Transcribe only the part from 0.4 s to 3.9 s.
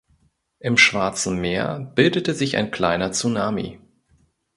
Im Schwarzen Meer bildete sich ein kleiner Tsunami.